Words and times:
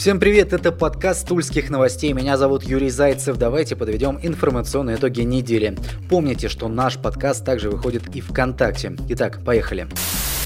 Всем 0.00 0.18
привет, 0.18 0.54
это 0.54 0.72
подкаст 0.72 1.28
Тульских 1.28 1.68
новостей. 1.68 2.14
Меня 2.14 2.38
зовут 2.38 2.62
Юрий 2.62 2.88
Зайцев. 2.88 3.36
Давайте 3.36 3.76
подведем 3.76 4.18
информационные 4.22 4.96
итоги 4.96 5.20
недели. 5.20 5.76
Помните, 6.08 6.48
что 6.48 6.68
наш 6.68 6.96
подкаст 6.96 7.44
также 7.44 7.68
выходит 7.68 8.16
и 8.16 8.22
ВКонтакте. 8.22 8.96
Итак, 9.10 9.44
поехали. 9.44 9.88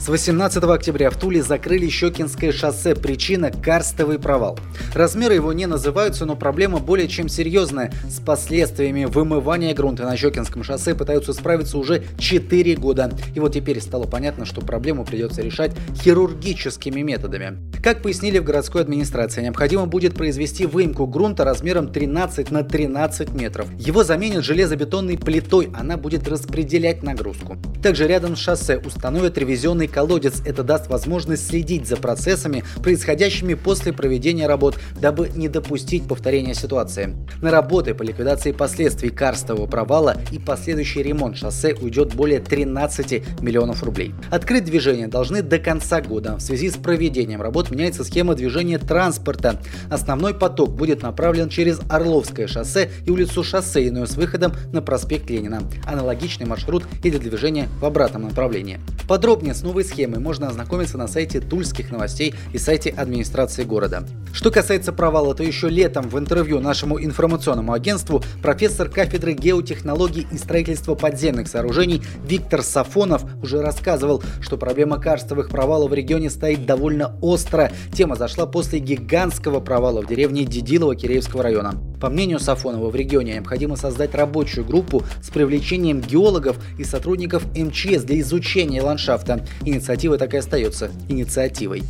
С 0.05 0.09
18 0.11 0.63
октября 0.65 1.09
в 1.09 1.17
Туле 1.17 1.43
закрыли 1.43 1.89
Щекинское 1.89 2.53
шоссе. 2.53 2.95
Причина– 2.95 3.51
карстовый 3.65 4.19
провал. 4.19 4.59
Размеры 4.93 5.37
его 5.37 5.55
не 5.55 5.65
называются, 5.65 6.27
но 6.27 6.37
проблема 6.37 6.79
более 6.79 7.09
чем 7.09 7.31
серьезная. 7.31 7.91
С 8.07 8.21
последствиями 8.21 9.07
вымывания 9.07 9.73
грунта 9.73 10.03
на 10.03 10.15
Щекинском 10.15 10.63
шоссе 10.63 10.95
пытаются 10.95 11.33
справиться 11.33 11.79
уже 11.79 12.05
4 12.19 12.77
года. 12.77 13.13
И 13.35 13.41
вот 13.41 13.55
теперь 13.55 13.81
стало 13.81 14.05
понятно, 14.05 14.45
что 14.45 14.61
проблему 14.61 15.07
придется 15.07 15.41
решать 15.41 15.73
хирургическими 15.95 17.01
методами. 17.01 17.57
Как 17.83 18.03
пояснили 18.03 18.39
в 18.41 18.45
городской 18.45 18.83
администрации, 18.83 19.41
необходимо 19.41 19.87
будет 19.87 20.15
произвести 20.15 20.67
выемку 20.67 21.07
грунта 21.07 21.45
размером 21.45 21.89
13 21.89 22.51
на 22.51 22.63
13 22.63 23.33
метров. 23.33 23.69
Его 23.79 24.05
заменят 24.05 24.45
железобетонной 24.45 25.17
плитой, 25.17 25.71
она 25.75 25.97
будет 25.97 26.29
распределять 26.29 27.03
нагрузку. 27.03 27.57
Также 27.83 28.07
рядом 28.07 28.37
с 28.37 28.41
шоссе 28.41 28.77
установят 28.79 29.39
ревизионный 29.39 29.89
колодец. 29.95 30.43
Это 30.45 30.65
даст 30.65 30.89
возможность 30.89 31.47
следить 31.47 31.87
за 31.87 31.97
процессами, 31.97 32.65
происходящими 32.83 33.55
после 33.55 33.93
проведения 33.93 34.49
работ, 34.49 34.77
дабы 35.01 35.31
не 35.35 35.49
допустить 35.49 36.09
повторения 36.09 36.55
ситуации. 36.55 37.17
На 37.41 37.53
работы 37.53 37.95
по 37.95 38.03
ликвидации 38.03 38.51
последствий 38.51 39.11
карстового 39.11 39.67
провала 39.67 40.17
и 40.33 40.41
последующий 40.41 41.03
ремонт 41.03 41.37
шоссе 41.37 41.75
уйдет 41.75 42.15
более 42.15 42.41
13 42.41 43.41
миллионов 43.41 43.85
рублей. 43.85 44.15
Открыть 44.33 44.65
движение 44.65 45.07
должны 45.07 45.43
до 45.43 45.61
конца 45.61 46.01
года. 46.01 46.37
В 46.37 46.41
связи 46.41 46.71
с 46.71 46.75
проведением 46.75 47.41
работ 47.41 47.71
меняется 47.71 48.03
схема 48.03 48.35
движения 48.35 48.79
транспорта. 48.79 49.61
Основной 49.91 50.35
поток 50.35 50.75
будет 50.75 51.03
направлен 51.03 51.49
через 51.49 51.79
Орловское 51.89 52.49
шоссе 52.49 52.91
и 53.07 53.11
улицу 53.11 53.45
Шоссейную 53.45 54.09
с 54.09 54.17
выходом 54.17 54.55
на 54.73 54.83
проспект 54.83 55.31
Ленина. 55.31 55.63
Аналогичный 55.87 56.47
маршрут 56.47 56.83
и 57.05 57.11
для 57.11 57.21
движения 57.21 57.69
в 57.81 57.85
обратном 57.85 58.23
направлении. 58.23 58.81
Подробнее 59.07 59.55
с 59.55 59.63
новой 59.63 59.84
новой 59.85 59.89
схемой 59.89 60.19
можно 60.19 60.49
ознакомиться 60.49 60.99
на 60.99 61.09
сайте 61.09 61.41
Тульских 61.41 61.91
новостей 61.91 62.35
и 62.53 62.59
сайте 62.59 62.91
администрации 62.91 63.65
города. 63.65 64.07
Что 64.33 64.51
касается 64.51 64.93
провала, 64.93 65.35
то 65.35 65.43
еще 65.43 65.69
летом 65.69 66.09
в 66.09 66.19
интервью 66.19 66.61
нашему 66.61 67.03
информационному 67.03 67.73
агентству 67.73 68.23
профессор 68.43 68.89
кафедры 68.89 69.33
геотехнологий 69.33 70.27
и 70.31 70.39
строительства 70.39 70.95
подземных 70.95 71.49
сооружений 71.49 72.03
Виктор 72.27 72.63
Сафонов 72.63 73.25
уже 73.43 73.61
рассказывал, 73.61 74.23
что 74.41 74.57
проблема 74.57 75.01
карстовых 75.01 75.49
провалов 75.49 75.91
в 75.91 75.95
регионе 75.95 76.31
стоит 76.31 76.67
довольно 76.67 77.17
остро. 77.21 77.71
Тема 77.93 78.17
зашла 78.17 78.47
после 78.47 78.79
гигантского 78.79 79.61
провала 79.61 80.03
в 80.03 80.07
деревне 80.07 80.45
Дедилово 80.45 80.97
Киреевского 80.97 81.43
района. 81.43 81.94
По 82.05 82.11
мнению 82.11 82.39
Сафонова, 82.39 82.91
в 82.91 82.95
регионе 82.95 83.33
необходимо 83.33 83.77
создать 83.77 84.15
рабочую 84.15 84.67
группу 84.67 85.05
с 85.23 85.31
привлечением 85.31 86.03
геологов 86.03 86.59
и 86.79 86.85
сотрудников 86.85 87.47
МЧС 87.57 88.03
для 88.03 88.21
изучения 88.21 88.83
ландшафта. 88.83 89.47
Инициатива 89.65 90.19
так 90.19 90.35
и 90.35 90.37
остается 90.37 90.91
инициативой. 91.09 91.83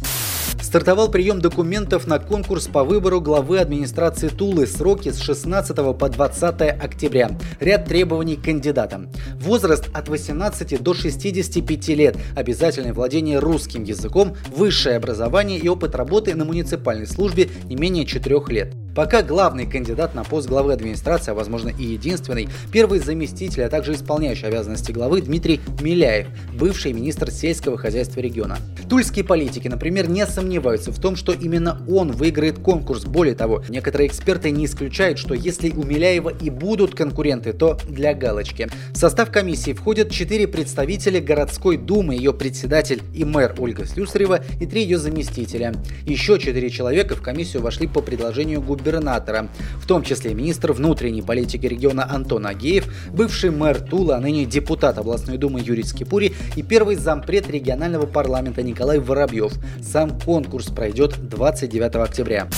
Стартовал 0.62 1.10
прием 1.10 1.40
документов 1.40 2.06
на 2.06 2.20
конкурс 2.20 2.68
по 2.68 2.84
выбору 2.84 3.20
главы 3.20 3.58
администрации 3.58 4.28
Тулы. 4.28 4.68
Сроки 4.68 5.10
с 5.10 5.18
16 5.18 5.74
по 5.98 6.08
20 6.08 6.60
октября. 6.62 7.36
Ряд 7.58 7.86
требований 7.86 8.36
к 8.36 8.44
кандидатам. 8.44 9.08
Возраст 9.40 9.88
от 9.92 10.08
18 10.08 10.80
до 10.80 10.94
65 10.94 11.88
лет. 11.88 12.16
Обязательное 12.36 12.92
владение 12.92 13.40
русским 13.40 13.82
языком, 13.82 14.36
высшее 14.56 14.94
образование 14.94 15.58
и 15.58 15.66
опыт 15.66 15.96
работы 15.96 16.36
на 16.36 16.44
муниципальной 16.44 17.08
службе 17.08 17.48
не 17.64 17.74
менее 17.74 18.06
4 18.06 18.40
лет. 18.50 18.76
Пока 18.94 19.22
главный 19.22 19.66
кандидат 19.66 20.14
на 20.14 20.22
пост 20.22 20.48
главы 20.48 20.72
администрации, 20.72 21.32
а 21.32 21.34
возможно 21.34 21.70
и 21.70 21.82
единственный, 21.82 22.48
первый 22.70 23.00
заместитель, 23.00 23.64
а 23.64 23.68
также 23.68 23.94
исполняющий 23.94 24.46
обязанности 24.46 24.92
главы 24.92 25.20
Дмитрий 25.20 25.60
Миляев, 25.80 26.28
бывший 26.52 26.92
министр 26.92 27.32
сельского 27.32 27.76
хозяйства 27.76 28.20
региона. 28.20 28.58
Тульские 28.88 29.24
политики, 29.24 29.66
например, 29.66 30.08
не 30.08 30.24
сомневаются 30.26 30.92
в 30.92 31.00
том, 31.00 31.16
что 31.16 31.32
именно 31.32 31.82
он 31.88 32.12
выиграет 32.12 32.60
конкурс. 32.60 33.04
Более 33.04 33.34
того, 33.34 33.64
некоторые 33.68 34.06
эксперты 34.06 34.52
не 34.52 34.66
исключают, 34.66 35.18
что 35.18 35.34
если 35.34 35.70
у 35.70 35.82
Миляева 35.82 36.28
и 36.28 36.48
будут 36.50 36.94
конкуренты, 36.94 37.52
то 37.52 37.78
для 37.88 38.14
галочки. 38.14 38.68
В 38.92 38.96
состав 38.96 39.32
комиссии 39.32 39.72
входят 39.72 40.12
четыре 40.12 40.46
представителя 40.46 41.20
городской 41.20 41.78
думы, 41.78 42.14
ее 42.14 42.32
председатель 42.32 43.02
и 43.12 43.24
мэр 43.24 43.56
Ольга 43.58 43.86
Слюсарева 43.86 44.44
и 44.60 44.66
три 44.66 44.82
ее 44.82 44.98
заместителя. 44.98 45.72
Еще 46.06 46.38
четыре 46.38 46.70
человека 46.70 47.16
в 47.16 47.22
комиссию 47.22 47.62
вошли 47.62 47.88
по 47.88 48.00
предложению 48.00 48.62
губернатора 48.62 48.83
губернатора, 48.84 49.48
в 49.80 49.86
том 49.86 50.02
числе 50.02 50.34
министр 50.34 50.72
внутренней 50.72 51.22
политики 51.22 51.66
региона 51.66 52.06
Антон 52.08 52.46
Агеев, 52.46 52.86
бывший 53.12 53.50
мэр 53.50 53.80
Тула, 53.80 54.16
а 54.16 54.20
ныне 54.20 54.44
депутат 54.44 54.98
областной 54.98 55.38
думы 55.38 55.60
Юрий 55.60 55.84
Скипури 55.84 56.34
и 56.56 56.62
первый 56.62 56.96
зампред 56.96 57.48
регионального 57.50 58.06
парламента 58.06 58.62
Николай 58.62 58.98
Воробьев. 58.98 59.52
Сам 59.82 60.20
конкурс 60.20 60.66
пройдет 60.66 61.28
29 61.28 61.96
октября. 61.96 62.48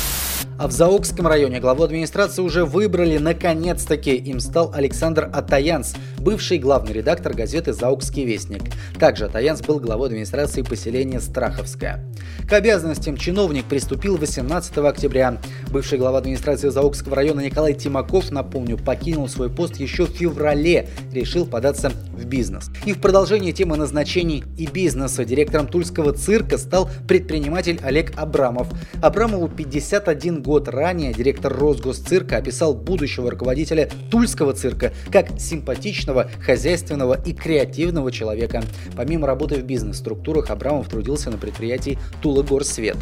А 0.58 0.68
в 0.68 0.72
Заокском 0.72 1.26
районе 1.26 1.60
главу 1.60 1.82
администрации 1.82 2.40
уже 2.40 2.64
выбрали 2.64 3.18
наконец-таки. 3.18 4.14
Им 4.14 4.40
стал 4.40 4.72
Александр 4.74 5.28
Атаянс, 5.30 5.94
бывший 6.18 6.58
главный 6.58 6.94
редактор 6.94 7.34
газеты 7.34 7.74
«Заокский 7.74 8.24
вестник». 8.24 8.62
Также 8.98 9.26
Атаянс 9.26 9.60
был 9.60 9.80
главой 9.80 10.08
администрации 10.08 10.62
поселения 10.62 11.20
Страховское. 11.20 12.02
К 12.48 12.54
обязанностям 12.54 13.18
чиновник 13.18 13.66
приступил 13.66 14.16
18 14.16 14.78
октября. 14.78 15.38
Бывший 15.70 15.98
глава 15.98 16.18
администрации 16.18 16.70
Заокского 16.70 17.16
района 17.16 17.40
Николай 17.40 17.74
Тимаков, 17.74 18.30
напомню, 18.30 18.78
покинул 18.78 19.28
свой 19.28 19.50
пост 19.50 19.76
еще 19.76 20.06
в 20.06 20.10
феврале, 20.10 20.88
решил 21.12 21.44
податься 21.44 21.92
в 22.16 22.24
бизнес. 22.26 22.70
И 22.84 22.92
в 22.92 23.00
продолжение 23.00 23.52
темы 23.52 23.76
назначений 23.76 24.44
и 24.56 24.66
бизнеса 24.66 25.24
директором 25.24 25.66
Тульского 25.68 26.12
цирка 26.12 26.58
стал 26.58 26.88
предприниматель 27.06 27.78
Олег 27.82 28.12
Абрамов. 28.16 28.68
Абрамову 29.02 29.48
51 29.48 30.42
год 30.42 30.68
ранее 30.68 31.12
директор 31.12 31.52
Росгосцирка 31.52 32.38
описал 32.38 32.74
будущего 32.74 33.30
руководителя 33.30 33.90
Тульского 34.10 34.52
цирка 34.52 34.92
как 35.10 35.38
симпатичного, 35.38 36.30
хозяйственного 36.44 37.20
и 37.24 37.32
креативного 37.32 38.10
человека. 38.10 38.62
Помимо 38.96 39.26
работы 39.26 39.56
в 39.56 39.64
бизнес-структурах, 39.64 40.50
Абрамов 40.50 40.88
трудился 40.88 41.30
на 41.30 41.38
предприятии 41.38 41.98
Тула-Горсвет. 42.22 42.96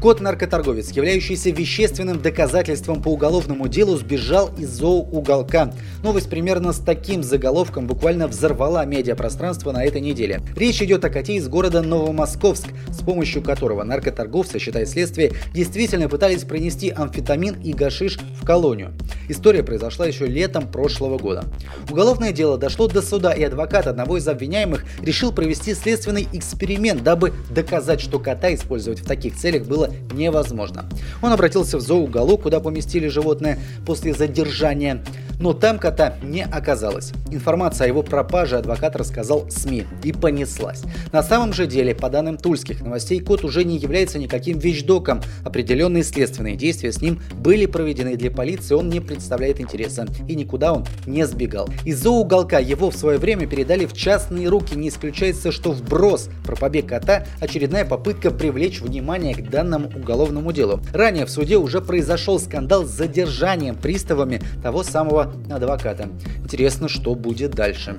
Кот-наркоторговец, 0.00 0.92
являющийся 0.92 1.50
вещественным 1.50 2.22
доказательством 2.22 3.02
по 3.02 3.08
уголовному 3.08 3.66
делу, 3.66 3.96
сбежал 3.96 4.50
из 4.56 4.70
зооуголка. 4.70 5.74
Новость 6.04 6.30
примерно 6.30 6.72
с 6.72 6.78
таким 6.78 7.24
заголовком 7.24 7.88
буквально 7.88 8.28
взорвала 8.28 8.84
медиапространство 8.84 9.72
на 9.72 9.84
этой 9.84 10.00
неделе. 10.00 10.40
Речь 10.54 10.80
идет 10.82 11.04
о 11.04 11.10
коте 11.10 11.34
из 11.34 11.48
города 11.48 11.82
Новомосковск, 11.82 12.68
с 12.90 13.02
помощью 13.02 13.42
которого 13.42 13.82
наркоторговцы, 13.82 14.60
считает 14.60 14.88
следствие, 14.88 15.32
действительно 15.52 16.08
пытались 16.08 16.44
принести 16.44 16.90
амфетамин 16.90 17.60
и 17.60 17.72
гашиш 17.72 18.18
в 18.40 18.46
колонию. 18.46 18.92
История 19.28 19.64
произошла 19.64 20.06
еще 20.06 20.26
летом 20.26 20.70
прошлого 20.70 21.18
года. 21.18 21.44
Уголовное 21.90 22.32
дело 22.32 22.56
дошло 22.56 22.86
до 22.86 23.02
суда, 23.02 23.32
и 23.32 23.42
адвокат 23.42 23.88
одного 23.88 24.16
из 24.16 24.28
обвиняемых 24.28 24.84
решил 25.02 25.32
провести 25.32 25.74
следственный 25.74 26.28
эксперимент, 26.32 27.02
дабы 27.02 27.32
доказать, 27.50 28.00
что 28.00 28.20
кота 28.20 28.54
использовать 28.54 29.00
в 29.00 29.04
таких 29.04 29.36
целях 29.36 29.66
было 29.66 29.87
невозможно. 30.12 30.86
Он 31.22 31.32
обратился 31.32 31.78
в 31.78 31.80
зооуголок, 31.80 32.42
куда 32.42 32.60
поместили 32.60 33.08
животное 33.08 33.58
после 33.86 34.14
задержания 34.14 35.02
но 35.40 35.52
там 35.52 35.78
кота 35.78 36.14
не 36.22 36.44
оказалось. 36.44 37.12
Информация 37.30 37.86
о 37.86 37.88
его 37.88 38.02
пропаже 38.02 38.56
адвокат 38.56 38.96
рассказал 38.96 39.48
СМИ 39.50 39.84
и 40.02 40.12
понеслась. 40.12 40.82
На 41.12 41.22
самом 41.22 41.52
же 41.52 41.66
деле, 41.66 41.94
по 41.94 42.10
данным 42.10 42.36
тульских 42.36 42.80
новостей, 42.80 43.20
кот 43.20 43.44
уже 43.44 43.64
не 43.64 43.76
является 43.78 44.18
никаким 44.18 44.58
вещдоком. 44.58 45.20
Определенные 45.44 46.02
следственные 46.02 46.56
действия 46.56 46.92
с 46.92 47.00
ним 47.00 47.20
были 47.34 47.66
проведены 47.66 48.16
для 48.16 48.30
полиции, 48.30 48.74
он 48.74 48.88
не 48.88 49.00
представляет 49.00 49.60
интереса 49.60 50.06
и 50.28 50.34
никуда 50.34 50.72
он 50.72 50.84
не 51.06 51.26
сбегал. 51.26 51.68
Из 51.84 52.02
зооуголка 52.02 52.58
его 52.58 52.90
в 52.90 52.96
свое 52.96 53.18
время 53.18 53.46
передали 53.46 53.86
в 53.86 53.92
частные 53.92 54.48
руки. 54.48 54.76
Не 54.76 54.88
исключается, 54.88 55.52
что 55.52 55.72
вброс 55.72 56.28
про 56.44 56.56
побег 56.56 56.86
кота 56.86 57.26
очередная 57.40 57.84
попытка 57.84 58.30
привлечь 58.30 58.80
внимание 58.80 59.34
к 59.34 59.50
данному 59.50 59.88
уголовному 59.88 60.52
делу. 60.52 60.80
Ранее 60.92 61.26
в 61.26 61.30
суде 61.30 61.56
уже 61.56 61.80
произошел 61.80 62.38
скандал 62.38 62.84
с 62.84 62.90
задержанием 62.90 63.74
приставами 63.74 64.40
того 64.62 64.82
самого 64.82 65.27
адвоката. 65.50 66.08
Интересно, 66.42 66.88
что 66.88 67.14
будет 67.14 67.52
дальше. 67.52 67.96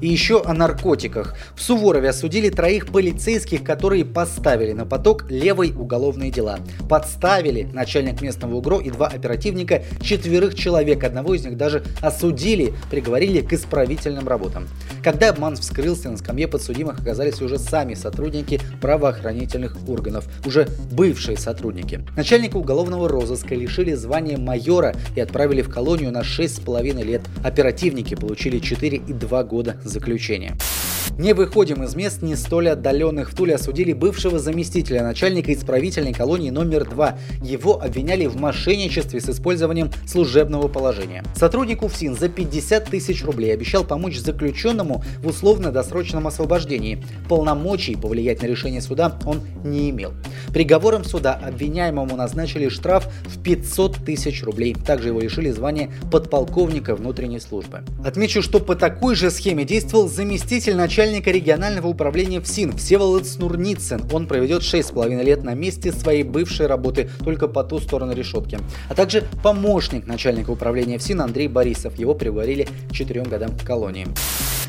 И 0.00 0.08
еще 0.08 0.42
о 0.42 0.54
наркотиках. 0.54 1.34
В 1.54 1.62
Суворове 1.62 2.10
осудили 2.10 2.50
троих 2.50 2.86
полицейских, 2.86 3.64
которые 3.64 4.04
поставили 4.04 4.72
на 4.72 4.86
поток 4.86 5.30
левой 5.30 5.72
уголовные 5.76 6.30
дела. 6.30 6.58
Подставили 6.88 7.64
начальник 7.72 8.20
местного 8.20 8.56
УГРО 8.56 8.80
и 8.80 8.90
два 8.90 9.08
оперативника 9.08 9.82
четверых 10.00 10.54
человек. 10.54 11.04
Одного 11.04 11.34
из 11.34 11.44
них 11.44 11.56
даже 11.56 11.82
осудили, 12.00 12.74
приговорили 12.90 13.40
к 13.40 13.52
исправительным 13.52 14.28
работам. 14.28 14.68
Когда 15.02 15.30
обман 15.30 15.56
вскрылся, 15.56 16.10
на 16.10 16.16
скамье 16.16 16.48
подсудимых 16.48 17.00
оказались 17.00 17.40
уже 17.40 17.58
сами 17.58 17.94
сотрудники 17.94 18.60
правоохранительных 18.80 19.76
органов, 19.88 20.26
уже 20.46 20.68
бывшие 20.92 21.36
сотрудники. 21.36 22.04
Начальника 22.16 22.56
уголовного 22.56 23.08
розыска 23.08 23.54
лишили 23.54 23.94
звания 23.94 24.36
майора 24.36 24.94
и 25.16 25.20
отправили 25.20 25.62
в 25.62 25.70
колонию 25.70 26.12
на 26.12 26.20
6,5 26.20 27.02
лет. 27.02 27.22
Оперативники 27.42 28.14
получили 28.14 28.58
4 28.58 28.96
и 28.96 29.12
2 29.12 29.44
года 29.44 29.80
заключения. 29.88 30.56
Не 31.18 31.32
выходим 31.32 31.82
из 31.82 31.96
мест 31.96 32.22
не 32.22 32.36
столь 32.36 32.68
отдаленных. 32.68 33.32
В 33.32 33.34
Туле 33.34 33.56
осудили 33.56 33.92
бывшего 33.92 34.38
заместителя 34.38 35.02
начальника 35.02 35.52
исправительной 35.52 36.12
колонии 36.12 36.50
номер 36.50 36.88
2. 36.88 37.18
Его 37.42 37.82
обвиняли 37.82 38.26
в 38.26 38.36
мошенничестве 38.36 39.20
с 39.20 39.28
использованием 39.28 39.90
служебного 40.06 40.68
положения. 40.68 41.24
Сотрудник 41.34 41.82
УФСИН 41.82 42.14
за 42.14 42.28
50 42.28 42.84
тысяч 42.84 43.24
рублей 43.24 43.52
обещал 43.52 43.82
помочь 43.82 44.16
заключенному 44.16 45.02
в 45.20 45.26
условно-досрочном 45.26 46.28
освобождении. 46.28 47.04
Полномочий 47.28 47.96
повлиять 47.96 48.40
на 48.40 48.46
решение 48.46 48.80
суда 48.80 49.18
он 49.26 49.40
не 49.64 49.90
имел. 49.90 50.12
Приговором 50.54 51.02
суда 51.02 51.34
обвиняемому 51.34 52.14
назначили 52.14 52.68
штраф 52.68 53.12
в 53.24 53.42
500 53.42 53.96
тысяч 54.06 54.44
рублей. 54.44 54.76
Также 54.86 55.08
его 55.08 55.18
лишили 55.18 55.50
звания 55.50 55.90
подполковника 56.12 56.94
внутренней 56.94 57.40
службы. 57.40 57.82
Отмечу, 58.04 58.40
что 58.40 58.60
по 58.60 58.76
такой 58.76 59.16
же 59.16 59.32
схеме 59.32 59.64
действовал 59.64 60.08
заместитель 60.08 60.76
начальника 60.76 61.07
начальника 61.08 61.30
регионального 61.30 61.86
управления 61.86 62.38
ФСИН 62.38 62.76
Всеволод 62.76 63.26
Снурницын. 63.26 64.02
Он 64.12 64.26
проведет 64.26 64.60
6,5 64.60 65.22
лет 65.24 65.42
на 65.42 65.54
месте 65.54 65.90
своей 65.90 66.22
бывшей 66.22 66.66
работы, 66.66 67.08
только 67.24 67.48
по 67.48 67.64
ту 67.64 67.78
сторону 67.78 68.12
решетки. 68.12 68.58
А 68.90 68.94
также 68.94 69.24
помощник 69.42 70.06
начальника 70.06 70.50
управления 70.50 70.98
ФСИН 70.98 71.22
Андрей 71.22 71.48
Борисов. 71.48 71.98
Его 71.98 72.14
приговорили 72.14 72.68
к 72.90 72.92
4 72.92 73.22
годам 73.22 73.52
колонии. 73.64 74.06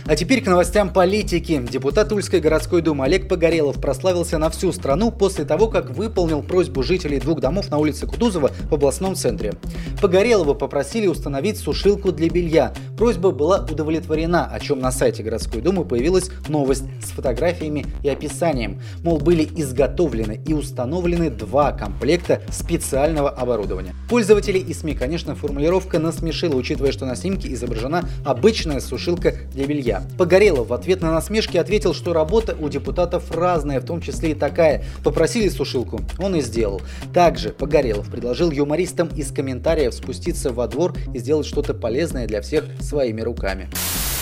А 0.10 0.16
теперь 0.16 0.42
к 0.42 0.48
новостям 0.48 0.92
политики. 0.92 1.64
Депутат 1.70 2.10
Тульской 2.10 2.40
городской 2.40 2.82
думы 2.82 3.06
Олег 3.06 3.28
Погорелов 3.28 3.80
прославился 3.80 4.40
на 4.40 4.50
всю 4.50 4.72
страну 4.72 5.12
после 5.12 5.46
того, 5.46 5.68
как 5.68 5.92
выполнил 5.92 6.42
просьбу 6.42 6.82
жителей 6.82 7.20
двух 7.20 7.42
домов 7.42 7.70
на 7.70 7.78
улице 7.78 8.08
Кутузова 8.08 8.50
в 8.72 8.74
областном 8.74 9.14
центре. 9.14 9.54
Погорелова 10.02 10.56
попросили 10.56 11.06
установить 11.06 11.60
сушилку 11.60 12.12
для 12.12 12.28
белья. 12.28 12.74
Просьба 12.98 13.30
была 13.30 13.60
удовлетворена, 13.60 14.48
о 14.48 14.60
чем 14.60 14.80
на 14.80 14.92
сайте 14.92 15.22
городской 15.22 15.62
думы 15.62 15.86
появилась 15.86 16.32
новость 16.48 16.86
с 17.04 17.12
фотографиями 17.12 17.86
и 18.02 18.10
описанием. 18.10 18.82
Мол, 19.04 19.20
были 19.20 19.48
изготовлены 19.58 20.42
и 20.44 20.56
установлены 20.56 21.30
два 21.30 21.72
комплекта 21.72 22.42
специального 22.50 23.30
оборудования. 23.30 23.94
Пользователей 24.10 24.62
и 24.62 24.74
СМИ, 24.74 24.96
конечно, 24.96 25.36
формулировка 25.36 26.00
насмешила, 26.00 26.56
учитывая, 26.56 26.94
что 26.94 27.06
на 27.06 27.16
снимке 27.16 27.54
изображена 27.54 28.10
обычная 28.26 28.80
сушилка 28.80 29.36
для 29.54 29.68
белья. 29.68 29.99
Погорелов 30.18 30.68
в 30.68 30.74
ответ 30.74 31.02
на 31.02 31.12
насмешки 31.12 31.58
ответил, 31.58 31.94
что 31.94 32.14
работа 32.14 32.56
у 32.60 32.70
депутатов 32.70 33.32
разная, 33.32 33.80
в 33.80 33.86
том 33.86 34.02
числе 34.02 34.32
и 34.32 34.34
такая. 34.34 34.84
Попросили 35.04 35.50
сушилку, 35.50 36.02
он 36.18 36.36
и 36.36 36.42
сделал. 36.42 36.82
Также 37.14 37.50
Погорелов 37.50 38.10
предложил 38.10 38.52
юмористам 38.52 39.08
из 39.16 39.32
комментариев 39.32 39.94
спуститься 39.94 40.52
во 40.52 40.68
двор 40.68 40.94
и 41.14 41.20
сделать 41.20 41.46
что-то 41.46 41.74
полезное 41.74 42.28
для 42.28 42.42
всех 42.42 42.66
своими 42.80 43.22
руками. 43.22 43.70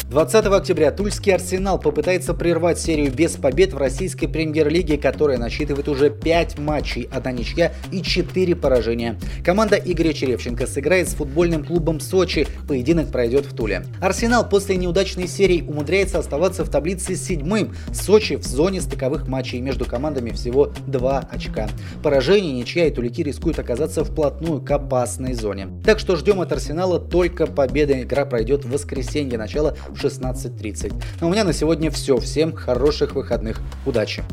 20 0.09 0.45
октября 0.45 0.91
Тульский 0.91 1.35
Арсенал 1.35 1.77
попытается 1.77 2.33
прервать 2.33 2.79
серию 2.79 3.11
без 3.11 3.33
побед 3.33 3.73
в 3.73 3.77
российской 3.77 4.27
премьер-лиге, 4.27 4.97
которая 4.97 5.37
насчитывает 5.37 5.89
уже 5.89 6.09
5 6.09 6.59
матчей, 6.59 7.09
одна 7.11 7.33
ничья 7.33 7.73
и 7.91 8.01
4 8.01 8.55
поражения. 8.55 9.19
Команда 9.43 9.75
Игоря 9.75 10.13
Черевченко 10.13 10.65
сыграет 10.65 11.09
с 11.09 11.13
футбольным 11.15 11.65
клубом 11.65 11.99
Сочи. 11.99 12.47
Поединок 12.69 13.11
пройдет 13.11 13.47
в 13.47 13.53
Туле. 13.53 13.85
Арсенал 13.99 14.47
после 14.47 14.77
неудачной 14.77 15.27
серии 15.27 15.61
умудряется 15.61 16.19
оставаться 16.19 16.63
в 16.63 16.69
таблице 16.69 17.17
седьмым. 17.17 17.75
Сочи 17.93 18.37
в 18.37 18.45
зоне 18.45 18.79
стыковых 18.79 19.27
матчей. 19.27 19.59
Между 19.59 19.83
командами 19.83 20.29
всего 20.31 20.71
2 20.87 21.27
очка. 21.29 21.67
Поражение, 22.01 22.53
ничья 22.53 22.85
и 22.85 22.91
тулики 22.91 23.21
рискуют 23.23 23.59
оказаться 23.59 24.05
вплотную 24.05 24.61
к 24.61 24.71
опасной 24.71 25.33
зоне. 25.33 25.67
Так 25.83 25.99
что 25.99 26.15
ждем 26.15 26.39
от 26.39 26.53
Арсенала 26.53 26.97
только 26.97 27.45
победы. 27.45 28.03
Игра 28.03 28.23
пройдет 28.23 28.63
в 28.63 28.71
воскресенье, 28.71 29.37
начало 29.37 29.75
16.30. 30.01 30.93
А 31.19 31.25
у 31.25 31.29
меня 31.29 31.43
на 31.43 31.53
сегодня 31.53 31.91
все. 31.91 32.17
Всем 32.17 32.53
хороших 32.53 33.15
выходных. 33.15 33.59
Удачи! 33.85 34.23